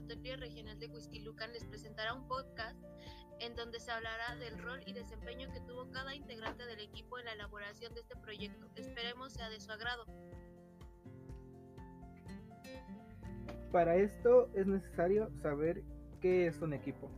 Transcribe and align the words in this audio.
Preparatoria 0.00 0.36
Regional 0.36 0.78
de 0.78 0.86
Huizquilucan 0.86 1.52
les 1.52 1.64
presentará 1.64 2.14
un 2.14 2.26
podcast 2.26 2.78
en 3.38 3.54
donde 3.54 3.78
se 3.80 3.90
hablará 3.90 4.34
del 4.36 4.58
rol 4.58 4.80
y 4.86 4.94
desempeño 4.94 5.52
que 5.52 5.60
tuvo 5.60 5.90
cada 5.90 6.14
integrante 6.14 6.64
del 6.64 6.80
equipo 6.80 7.18
en 7.18 7.26
la 7.26 7.32
elaboración 7.32 7.92
de 7.92 8.00
este 8.00 8.16
proyecto. 8.16 8.66
Esperemos 8.76 9.34
sea 9.34 9.50
de 9.50 9.60
su 9.60 9.70
agrado. 9.70 10.06
Para 13.72 13.96
esto 13.96 14.48
es 14.54 14.66
necesario 14.66 15.30
saber 15.42 15.82
qué 16.20 16.46
es 16.46 16.60
un 16.62 16.72
equipo. 16.72 17.10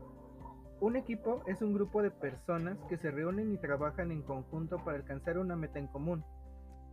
Un 0.81 0.97
equipo 0.97 1.45
es 1.47 1.63
un 1.63 1.75
grupo 1.75 2.03
de 2.03 2.11
personas 2.11 2.79
que 2.89 2.97
se 2.97 3.13
reúnen 3.13 3.53
y 3.53 3.59
trabajan 3.59 4.11
en 4.11 4.23
conjunto 4.23 4.79
para 4.79 4.99
alcanzar 4.99 5.39
una 5.39 5.55
meta 5.55 5.79
en 5.79 5.87
común. 5.87 6.25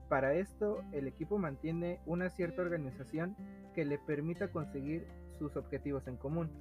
Para 0.08 0.36
esto, 0.36 0.84
el 0.92 1.08
equipo 1.08 1.40
mantiene 1.40 2.00
una 2.06 2.30
cierta 2.30 2.62
organización 2.62 3.36
que 3.74 3.86
le 3.86 3.98
permita 3.98 4.52
conseguir 4.52 5.08
sus 5.40 5.56
objetivos 5.56 6.08
en 6.08 6.18
común. 6.18 6.52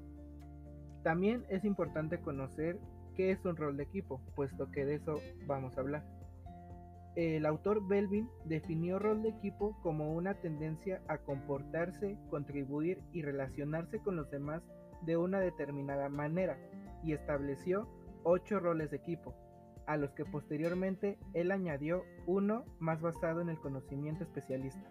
También 1.02 1.44
es 1.48 1.64
importante 1.64 2.20
conocer 2.20 2.78
qué 3.14 3.32
es 3.32 3.44
un 3.44 3.56
rol 3.56 3.76
de 3.76 3.82
equipo, 3.82 4.22
puesto 4.34 4.70
que 4.70 4.84
de 4.84 4.94
eso 4.94 5.20
vamos 5.46 5.76
a 5.76 5.80
hablar. 5.80 6.04
El 7.16 7.46
autor 7.46 7.86
Belvin 7.86 8.28
definió 8.44 9.00
rol 9.00 9.22
de 9.22 9.30
equipo 9.30 9.76
como 9.82 10.14
una 10.14 10.34
tendencia 10.34 11.02
a 11.08 11.18
comportarse, 11.18 12.16
contribuir 12.30 13.00
y 13.12 13.22
relacionarse 13.22 13.98
con 13.98 14.14
los 14.14 14.30
demás 14.30 14.62
de 15.02 15.16
una 15.16 15.40
determinada 15.40 16.08
manera 16.08 16.56
y 17.02 17.12
estableció 17.12 17.88
ocho 18.22 18.60
roles 18.60 18.90
de 18.90 18.98
equipo, 18.98 19.34
a 19.86 19.96
los 19.96 20.10
que 20.12 20.24
posteriormente 20.24 21.18
él 21.34 21.50
añadió 21.50 22.04
uno 22.26 22.64
más 22.78 23.00
basado 23.00 23.40
en 23.40 23.48
el 23.48 23.58
conocimiento 23.58 24.22
especialista. 24.22 24.88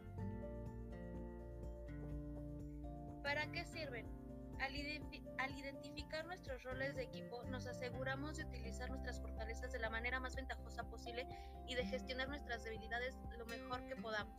Identificar 6.17 6.25
nuestros 6.25 6.63
roles 6.63 6.95
de 6.95 7.03
equipo, 7.03 7.43
nos 7.45 7.67
aseguramos 7.67 8.37
de 8.37 8.45
utilizar 8.45 8.89
nuestras 8.89 9.19
fortalezas 9.21 9.71
de 9.71 9.79
la 9.79 9.89
manera 9.89 10.19
más 10.19 10.35
ventajosa 10.35 10.83
posible 10.89 11.27
y 11.67 11.75
de 11.75 11.85
gestionar 11.85 12.27
nuestras 12.27 12.63
debilidades 12.63 13.15
lo 13.37 13.45
mejor 13.45 13.85
que 13.87 13.95
podamos. 13.95 14.35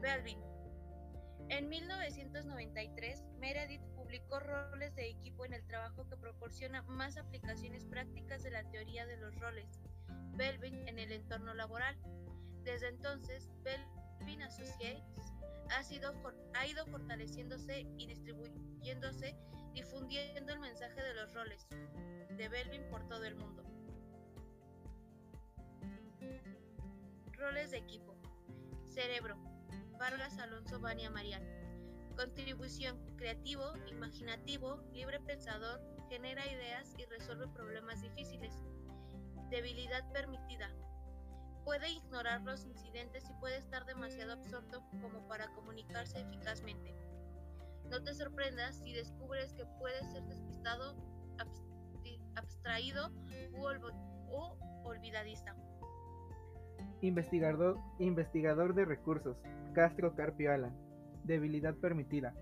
Belvin. 0.00 0.38
En 1.48 1.68
1993, 1.68 3.24
Meredith 3.38 3.82
publicó 3.96 4.38
roles 4.38 4.94
de 4.94 5.10
equipo 5.10 5.44
en 5.44 5.52
el 5.52 5.66
trabajo 5.66 6.08
que 6.08 6.16
proporciona 6.16 6.82
más 6.82 7.16
aplicaciones 7.16 7.84
prácticas 7.84 8.42
de 8.42 8.50
la 8.50 8.62
teoría 8.70 9.04
de 9.06 9.16
los 9.16 9.34
roles, 9.40 9.80
Belvin 10.36 10.86
en 10.88 10.98
el 10.98 11.12
entorno 11.12 11.54
laboral. 11.54 11.96
Desde 12.62 12.88
entonces, 12.88 13.48
Belvin 13.62 14.42
Associates 14.42 15.02
ha, 15.70 15.82
sido, 15.82 16.14
ha 16.54 16.66
ido 16.66 16.86
fortaleciéndose 16.86 17.86
y 17.96 18.06
distribuyéndose, 18.06 19.36
difundiendo 19.72 20.52
el 20.52 20.60
mensaje 20.60 21.02
de 21.02 21.14
los 21.14 21.32
roles 21.34 21.66
de 22.36 22.48
Belvin 22.48 22.82
por 22.90 23.06
todo 23.08 23.24
el 23.24 23.36
mundo. 23.36 23.62
Roles 27.32 27.70
de 27.70 27.78
equipo. 27.78 28.14
Cerebro. 28.86 29.36
Vargas 29.98 30.38
Alonso 30.38 30.80
Bania 30.80 31.10
Marial. 31.10 31.42
Contribución. 32.16 32.98
Creativo, 33.16 33.72
imaginativo, 33.88 34.82
libre 34.92 35.20
pensador, 35.20 35.80
genera 36.08 36.46
ideas 36.46 36.94
y 36.98 37.04
resuelve 37.06 37.48
problemas 37.48 38.02
difíciles. 38.02 38.54
Debilidad 39.50 40.10
permitida 40.12 40.70
puede 41.64 41.90
ignorar 41.90 42.40
los 42.42 42.64
incidentes 42.64 43.28
y 43.28 43.32
puede 43.34 43.58
estar 43.58 43.84
demasiado 43.84 44.32
absorto 44.32 44.82
como 45.00 45.26
para 45.28 45.48
comunicarse 45.52 46.20
eficazmente. 46.20 46.94
No 47.90 48.02
te 48.04 48.14
sorprendas 48.14 48.76
si 48.84 48.92
descubres 48.92 49.52
que 49.54 49.64
puede 49.78 50.04
ser 50.12 50.22
despistado, 50.24 50.94
abstraído 52.36 53.10
o 54.28 54.56
olvidadiza. 54.84 55.56
Investigador, 57.00 57.78
investigador 57.98 58.74
de 58.74 58.84
recursos, 58.84 59.36
Castro 59.72 60.14
Carpio 60.14 60.52
Alan. 60.52 60.76
Debilidad 61.24 61.74
permitida. 61.74 62.34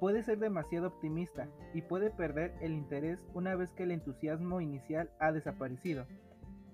Puede 0.00 0.22
ser 0.22 0.38
demasiado 0.38 0.88
optimista 0.88 1.48
y 1.74 1.82
puede 1.82 2.10
perder 2.10 2.54
el 2.60 2.72
interés 2.72 3.18
una 3.34 3.54
vez 3.54 3.72
que 3.72 3.82
el 3.82 3.90
entusiasmo 3.90 4.60
inicial 4.60 5.10
ha 5.20 5.32
desaparecido. 5.32 6.06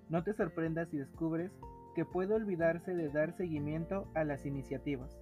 No 0.08 0.22
te 0.22 0.32
sorprendas 0.32 0.88
si 0.90 0.98
descubres 0.98 1.50
que 1.94 2.04
puede 2.04 2.34
olvidarse 2.34 2.94
de 2.94 3.08
dar 3.08 3.36
seguimiento 3.36 4.10
a 4.14 4.24
las 4.24 4.46
iniciativas. 4.46 5.16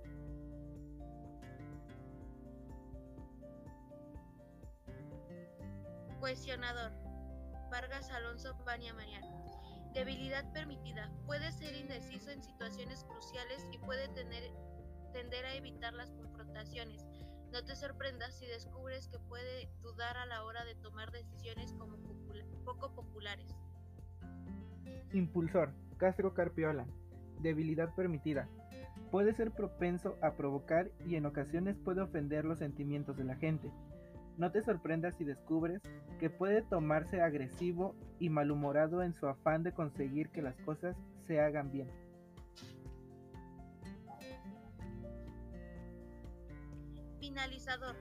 Vargas 7.70 8.10
Alonso 8.10 8.56
Pania 8.64 8.94
Mariano. 8.94 9.44
Debilidad 9.92 10.50
permitida. 10.52 11.10
Puede 11.26 11.52
ser 11.52 11.76
indeciso 11.76 12.30
en 12.30 12.42
situaciones 12.42 13.04
cruciales 13.04 13.66
y 13.72 13.78
puede 13.78 14.08
tener, 14.08 14.50
tender 15.12 15.44
a 15.44 15.54
evitar 15.54 15.92
las 15.92 16.10
confrontaciones. 16.12 17.06
No 17.52 17.62
te 17.62 17.76
sorprendas 17.76 18.38
si 18.38 18.46
descubres 18.46 19.08
que 19.08 19.18
puede 19.18 19.68
dudar 19.82 20.16
a 20.16 20.24
la 20.24 20.44
hora 20.44 20.64
de 20.64 20.74
tomar 20.76 21.10
decisiones 21.10 21.74
como 21.74 21.98
poco 22.64 22.94
populares. 22.94 23.54
Impulsor. 25.12 25.74
Castro 25.98 26.32
Carpiola. 26.32 26.86
Debilidad 27.40 27.94
permitida. 27.94 28.48
Puede 29.10 29.34
ser 29.34 29.50
propenso 29.50 30.16
a 30.22 30.32
provocar 30.32 30.90
y 31.06 31.16
en 31.16 31.26
ocasiones 31.26 31.76
puede 31.76 32.00
ofender 32.00 32.46
los 32.46 32.60
sentimientos 32.60 33.16
de 33.16 33.24
la 33.24 33.36
gente. 33.36 33.70
No 34.36 34.50
te 34.50 34.62
sorprendas 34.62 35.14
si 35.16 35.24
descubres 35.24 35.82
que 36.18 36.30
puede 36.30 36.62
tomarse 36.62 37.20
agresivo 37.20 37.94
y 38.18 38.28
malhumorado 38.28 39.02
en 39.02 39.12
su 39.14 39.26
afán 39.26 39.62
de 39.62 39.72
conseguir 39.72 40.30
que 40.30 40.42
las 40.42 40.56
cosas 40.60 40.96
se 41.26 41.40
hagan 41.40 41.70
bien. 41.70 41.88
Finalizador. 47.18 47.96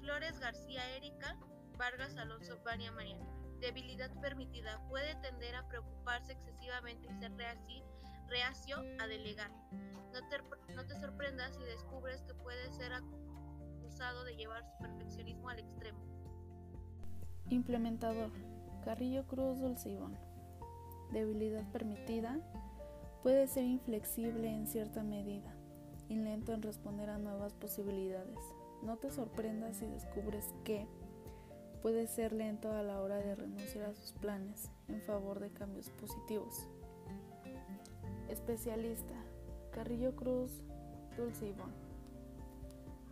Flores 0.00 0.38
García 0.38 0.96
Erika, 0.96 1.36
Vargas 1.78 2.16
Alonso 2.16 2.58
Bania 2.64 2.92
Mariana 2.92 3.36
debilidad 3.60 4.10
permitida 4.20 4.80
puede 4.88 5.14
tender 5.16 5.54
a 5.54 5.66
preocuparse 5.68 6.32
excesivamente 6.32 7.08
y 7.08 7.14
ser 7.18 7.32
reacio, 8.28 8.78
a 9.00 9.06
delegar. 9.06 9.50
No 10.12 10.28
te, 10.28 10.74
no 10.74 10.86
te 10.86 10.98
sorprendas 10.98 11.54
si 11.54 11.62
descubres 11.64 12.22
que 12.22 12.34
puede 12.34 12.70
ser 12.72 12.92
de 13.96 14.36
llevar 14.36 14.62
su 14.62 14.76
perfeccionismo 14.78 15.48
al 15.48 15.58
extremo. 15.58 15.98
Implementador. 17.48 18.30
Carrillo 18.84 19.26
Cruz 19.26 19.58
Dulcibón. 19.58 20.18
Debilidad 21.12 21.64
permitida. 21.72 22.38
Puede 23.22 23.46
ser 23.46 23.64
inflexible 23.64 24.50
en 24.50 24.66
cierta 24.66 25.02
medida 25.02 25.50
y 26.10 26.16
lento 26.16 26.52
en 26.52 26.60
responder 26.60 27.08
a 27.08 27.18
nuevas 27.18 27.54
posibilidades. 27.54 28.38
No 28.82 28.98
te 28.98 29.10
sorprendas 29.10 29.78
si 29.78 29.86
descubres 29.86 30.52
que 30.62 30.86
puede 31.80 32.06
ser 32.06 32.34
lento 32.34 32.72
a 32.72 32.82
la 32.82 33.00
hora 33.00 33.16
de 33.16 33.34
renunciar 33.34 33.86
a 33.86 33.94
sus 33.94 34.12
planes 34.12 34.70
en 34.88 35.00
favor 35.00 35.40
de 35.40 35.50
cambios 35.50 35.88
positivos. 35.90 36.68
Especialista 38.28 39.14
Carrillo 39.72 40.14
Cruz 40.14 40.62
Dulce 41.16 41.54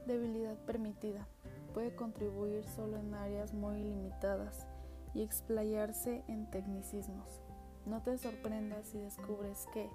Debilidad 0.06 0.56
permitida. 0.66 1.26
Puede 1.72 1.94
contribuir 1.94 2.64
solo 2.68 2.98
en 2.98 3.14
áreas 3.14 3.54
muy 3.54 3.82
limitadas 3.82 4.66
y 5.14 5.22
explayarse 5.22 6.22
en 6.28 6.50
tecnicismos. 6.50 7.40
No 7.86 8.02
te 8.02 8.18
sorprendas 8.18 8.86
si 8.86 8.98
descubres 8.98 9.66
que 9.72 9.88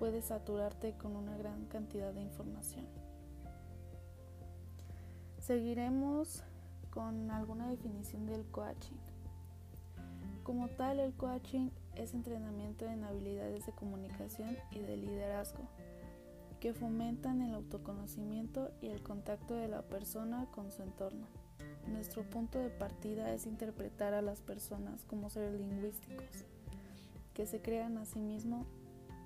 puedes 0.00 0.26
saturarte 0.26 0.94
con 0.94 1.14
una 1.14 1.36
gran 1.36 1.66
cantidad 1.66 2.12
de 2.12 2.22
información. 2.22 2.84
Seguiremos 5.38 6.42
con 6.90 7.30
alguna 7.30 7.68
definición 7.68 8.26
del 8.26 8.44
coaching. 8.46 8.96
Como 10.42 10.68
tal, 10.68 10.98
el 10.98 11.14
coaching 11.14 11.70
es 11.94 12.14
entrenamiento 12.14 12.86
en 12.86 13.04
habilidades 13.04 13.66
de 13.66 13.72
comunicación 13.72 14.56
y 14.72 14.80
de 14.80 14.96
liderazgo 14.96 15.68
que 16.62 16.72
fomentan 16.72 17.42
el 17.42 17.54
autoconocimiento 17.54 18.70
y 18.80 18.86
el 18.86 19.02
contacto 19.02 19.56
de 19.56 19.66
la 19.66 19.82
persona 19.82 20.46
con 20.52 20.70
su 20.70 20.84
entorno. 20.84 21.26
Nuestro 21.88 22.22
punto 22.22 22.60
de 22.60 22.70
partida 22.70 23.34
es 23.34 23.46
interpretar 23.46 24.14
a 24.14 24.22
las 24.22 24.42
personas 24.42 25.04
como 25.06 25.28
seres 25.28 25.58
lingüísticos 25.58 26.44
que 27.34 27.46
se 27.46 27.60
crean 27.60 27.98
a 27.98 28.04
sí 28.04 28.20
mismos 28.20 28.68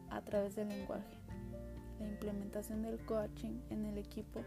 a 0.08 0.22
través 0.22 0.56
del 0.56 0.70
lenguaje. 0.70 1.14
La 2.00 2.06
implementación 2.06 2.80
del 2.80 3.04
coaching 3.04 3.60
en 3.68 3.84
el 3.84 3.98
equipo 3.98 4.40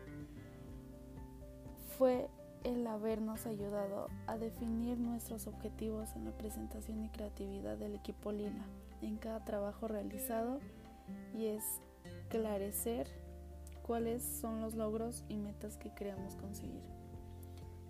fue 1.95 2.27
el 2.63 2.87
habernos 2.87 3.45
ayudado 3.45 4.07
a 4.25 4.39
definir 4.39 4.97
nuestros 4.97 5.45
objetivos 5.45 6.15
en 6.15 6.25
la 6.25 6.31
presentación 6.31 7.05
y 7.05 7.09
creatividad 7.09 7.77
del 7.77 7.93
equipo 7.93 8.31
Lila 8.31 8.65
en 9.03 9.17
cada 9.17 9.45
trabajo 9.45 9.87
realizado 9.87 10.59
y 11.35 11.45
esclarecer 12.29 13.07
cuáles 13.81 14.21
son 14.21 14.61
los 14.61 14.75
logros 14.75 15.25
y 15.29 15.37
metas 15.37 15.77
que 15.77 15.91
queremos 15.95 16.35
conseguir. 16.35 16.83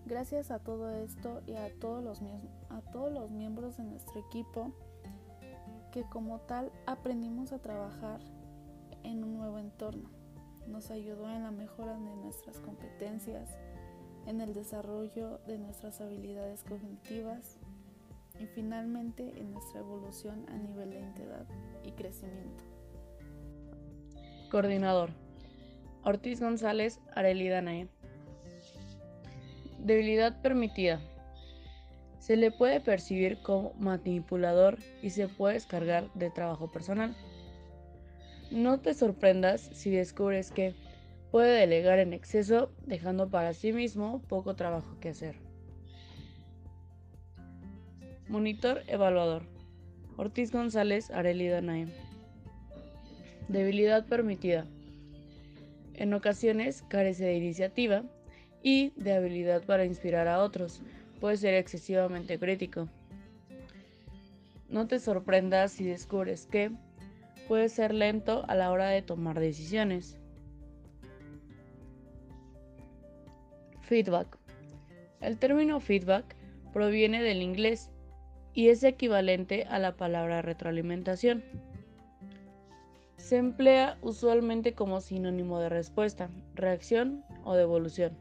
Gracias 0.05 0.49
a 0.49 0.59
todo 0.59 0.89
esto 0.91 1.41
y 1.45 1.55
a 1.55 1.69
todos 1.79 2.01
los, 2.01 2.21
a 2.69 2.81
todos 2.93 3.11
los 3.11 3.29
miembros 3.31 3.75
de 3.75 3.83
nuestro 3.83 4.17
equipo, 4.21 4.71
que 5.91 6.03
como 6.03 6.39
tal 6.39 6.71
aprendimos 6.85 7.51
a 7.51 7.59
trabajar 7.59 8.21
en 9.03 9.25
un 9.25 9.37
nuevo 9.37 9.59
entorno. 9.59 10.09
Nos 10.67 10.89
ayudó 10.89 11.29
en 11.29 11.43
la 11.43 11.51
mejora 11.51 11.99
de 11.99 12.15
nuestras 12.15 12.59
competencias, 12.59 13.49
en 14.25 14.39
el 14.39 14.53
desarrollo 14.53 15.39
de 15.47 15.57
nuestras 15.57 15.99
habilidades 15.99 16.63
cognitivas 16.63 17.57
y 18.39 18.45
finalmente 18.45 19.37
en 19.37 19.51
nuestra 19.51 19.81
evolución 19.81 20.45
a 20.47 20.57
nivel 20.57 20.91
de 20.91 20.99
entidad 20.99 21.45
y 21.83 21.91
crecimiento. 21.91 22.68
Coordinador. 24.49 25.11
Ortiz 26.03 26.41
González 26.41 26.99
Arelida 27.13 27.61
Debilidad 29.79 30.41
permitida. 30.41 30.99
Se 32.19 32.35
le 32.35 32.51
puede 32.51 32.81
percibir 32.81 33.41
como 33.41 33.73
manipulador 33.79 34.79
y 35.01 35.11
se 35.11 35.27
puede 35.27 35.53
descargar 35.53 36.11
de 36.13 36.29
trabajo 36.31 36.71
personal. 36.71 37.15
No 38.51 38.79
te 38.79 38.93
sorprendas 38.93 39.61
si 39.73 39.91
descubres 39.91 40.51
que 40.51 40.73
puede 41.31 41.59
delegar 41.59 41.99
en 41.99 42.13
exceso, 42.13 42.71
dejando 42.85 43.29
para 43.29 43.53
sí 43.53 43.71
mismo 43.71 44.21
poco 44.27 44.55
trabajo 44.55 44.97
que 44.99 45.09
hacer. 45.09 45.35
Monitor 48.27 48.83
evaluador. 48.87 49.43
Ortiz 50.17 50.51
González 50.51 51.11
Arelida 51.11 51.61
Naim. 51.61 51.89
Debilidad 53.49 54.05
permitida. 54.05 54.67
En 55.95 56.13
ocasiones 56.13 56.83
carece 56.87 57.25
de 57.25 57.35
iniciativa 57.35 58.03
y 58.61 58.91
de 58.95 59.13
habilidad 59.13 59.63
para 59.63 59.85
inspirar 59.85 60.27
a 60.27 60.43
otros. 60.43 60.83
Puede 61.19 61.35
ser 61.37 61.55
excesivamente 61.55 62.37
crítico. 62.37 62.87
No 64.69 64.85
te 64.85 64.99
sorprendas 64.99 65.71
si 65.71 65.83
descubres 65.83 66.45
que 66.45 66.69
puede 67.47 67.69
ser 67.69 67.91
lento 67.91 68.45
a 68.47 68.53
la 68.53 68.71
hora 68.71 68.89
de 68.89 69.01
tomar 69.01 69.39
decisiones. 69.39 70.15
Feedback. 73.81 74.37
El 75.21 75.39
término 75.39 75.79
feedback 75.79 76.35
proviene 76.71 77.23
del 77.23 77.41
inglés 77.41 77.89
y 78.53 78.69
es 78.69 78.83
equivalente 78.83 79.63
a 79.63 79.79
la 79.79 79.95
palabra 79.95 80.43
retroalimentación. 80.43 81.43
Se 83.29 83.37
emplea 83.37 83.99
usualmente 84.01 84.73
como 84.73 85.01
sinónimo 85.01 85.59
de 85.59 85.69
respuesta, 85.69 86.31
reacción 86.55 87.23
o 87.43 87.53
devolución, 87.53 88.17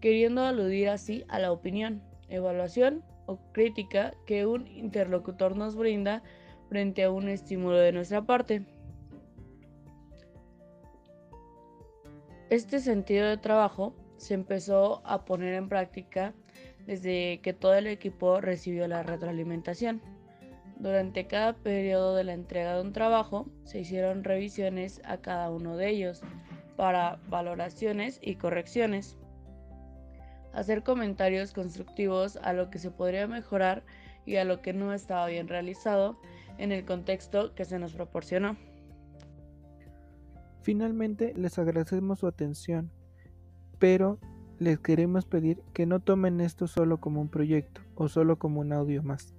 queriendo 0.00 0.40
aludir 0.46 0.88
así 0.88 1.26
a 1.28 1.38
la 1.38 1.52
opinión, 1.52 2.02
evaluación 2.30 3.04
o 3.26 3.36
crítica 3.52 4.14
que 4.24 4.46
un 4.46 4.66
interlocutor 4.66 5.56
nos 5.56 5.76
brinda 5.76 6.22
frente 6.70 7.04
a 7.04 7.10
un 7.10 7.28
estímulo 7.28 7.76
de 7.76 7.92
nuestra 7.92 8.22
parte. 8.22 8.64
Este 12.48 12.78
sentido 12.78 13.26
de 13.26 13.36
trabajo 13.36 13.94
se 14.16 14.32
empezó 14.32 15.02
a 15.04 15.26
poner 15.26 15.52
en 15.52 15.68
práctica 15.68 16.32
desde 16.86 17.42
que 17.42 17.52
todo 17.52 17.74
el 17.74 17.88
equipo 17.88 18.40
recibió 18.40 18.88
la 18.88 19.02
retroalimentación. 19.02 20.00
Durante 20.78 21.26
cada 21.26 21.54
periodo 21.54 22.14
de 22.14 22.24
la 22.24 22.34
entrega 22.34 22.74
de 22.74 22.82
un 22.82 22.92
trabajo 22.92 23.46
se 23.64 23.80
hicieron 23.80 24.24
revisiones 24.24 25.00
a 25.04 25.18
cada 25.18 25.50
uno 25.50 25.76
de 25.76 25.88
ellos 25.88 26.22
para 26.76 27.18
valoraciones 27.28 28.18
y 28.22 28.36
correcciones. 28.36 29.16
Hacer 30.52 30.82
comentarios 30.82 31.52
constructivos 31.52 32.36
a 32.36 32.52
lo 32.52 32.70
que 32.70 32.78
se 32.78 32.90
podría 32.90 33.26
mejorar 33.26 33.84
y 34.26 34.36
a 34.36 34.44
lo 34.44 34.60
que 34.60 34.74
no 34.74 34.92
estaba 34.92 35.26
bien 35.28 35.48
realizado 35.48 36.18
en 36.58 36.72
el 36.72 36.84
contexto 36.84 37.54
que 37.54 37.64
se 37.64 37.78
nos 37.78 37.94
proporcionó. 37.94 38.56
Finalmente, 40.60 41.32
les 41.36 41.58
agradecemos 41.58 42.18
su 42.18 42.26
atención, 42.26 42.90
pero 43.78 44.18
les 44.58 44.78
queremos 44.78 45.24
pedir 45.24 45.62
que 45.72 45.86
no 45.86 46.00
tomen 46.00 46.40
esto 46.40 46.66
solo 46.66 46.98
como 46.98 47.20
un 47.20 47.28
proyecto 47.28 47.82
o 47.94 48.08
solo 48.08 48.38
como 48.38 48.60
un 48.60 48.72
audio 48.72 49.02
más. 49.02 49.35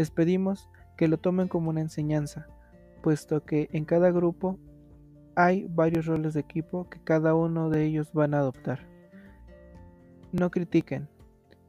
Les 0.00 0.10
pedimos 0.10 0.70
que 0.96 1.08
lo 1.08 1.18
tomen 1.18 1.46
como 1.46 1.68
una 1.68 1.82
enseñanza, 1.82 2.46
puesto 3.02 3.44
que 3.44 3.68
en 3.72 3.84
cada 3.84 4.10
grupo 4.10 4.58
hay 5.36 5.66
varios 5.68 6.06
roles 6.06 6.32
de 6.32 6.40
equipo 6.40 6.88
que 6.88 7.04
cada 7.04 7.34
uno 7.34 7.68
de 7.68 7.84
ellos 7.84 8.10
van 8.14 8.32
a 8.32 8.38
adoptar. 8.38 8.88
No 10.32 10.50
critiquen, 10.50 11.06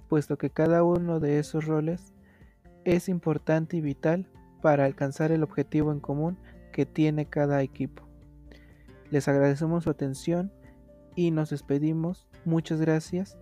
puesto 0.08 0.38
que 0.38 0.50
cada 0.50 0.82
uno 0.86 1.20
de 1.20 1.40
esos 1.40 1.66
roles 1.66 2.14
es 2.86 3.10
importante 3.10 3.76
y 3.76 3.82
vital 3.82 4.30
para 4.62 4.86
alcanzar 4.86 5.34
el 5.34 5.44
objetivo 5.44 5.92
en 5.92 6.00
común 6.00 6.38
que 6.72 6.86
tiene 6.86 7.26
cada 7.26 7.62
equipo. 7.62 8.08
Les 9.10 9.28
agradecemos 9.28 9.84
su 9.84 9.90
atención 9.90 10.54
y 11.18 11.32
nos 11.32 11.50
despedimos. 11.50 12.30
Muchas 12.46 12.80
gracias. 12.80 13.38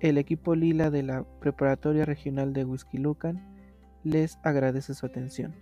El 0.00 0.16
equipo 0.16 0.54
Lila 0.54 0.90
de 0.90 1.02
la 1.02 1.24
Preparatoria 1.40 2.06
Regional 2.06 2.54
de 2.54 2.64
Whisky 2.64 2.96
Lucan 2.96 3.52
les 4.04 4.38
agradece 4.42 4.94
su 4.94 5.06
atención. 5.06 5.54